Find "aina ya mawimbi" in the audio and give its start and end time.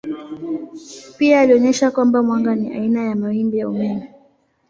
2.73-3.57